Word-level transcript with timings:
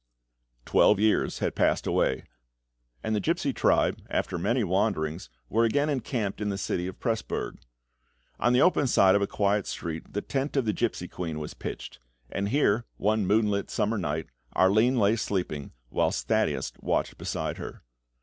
Twelve 0.65 0.99
years 0.99 1.37
had 1.45 1.53
passed 1.53 1.85
away, 1.85 2.23
and 3.03 3.15
the 3.15 3.19
gipsy 3.19 3.53
tribe, 3.53 4.01
after 4.09 4.39
many 4.39 4.63
wanderings, 4.63 5.29
were 5.47 5.63
again 5.63 5.89
encamped 5.91 6.41
in 6.41 6.49
the 6.49 6.57
city 6.57 6.87
of 6.87 6.99
Presburg. 6.99 7.59
On 8.39 8.51
the 8.51 8.63
open 8.63 8.87
side 8.87 9.13
of 9.13 9.21
a 9.21 9.27
quiet 9.27 9.67
street 9.67 10.11
the 10.13 10.23
tent 10.23 10.57
of 10.57 10.65
the 10.65 10.73
gipsy 10.73 11.07
queen 11.07 11.37
was 11.37 11.53
pitched; 11.53 11.99
and 12.31 12.49
here, 12.49 12.87
one 12.97 13.27
moonlit 13.27 13.69
summer 13.69 13.99
night, 13.99 14.25
Arline 14.53 14.97
lay 14.97 15.15
sleeping, 15.15 15.71
whilst 15.91 16.27
Thaddeus 16.27 16.73
watched 16.81 17.19
beside 17.19 17.59
her. 17.59 17.83